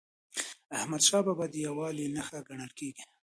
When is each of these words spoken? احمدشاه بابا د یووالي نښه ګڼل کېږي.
احمدشاه 0.77 1.21
بابا 1.27 1.45
د 1.51 1.55
یووالي 1.65 2.05
نښه 2.15 2.39
ګڼل 2.47 2.71
کېږي. 2.79 3.03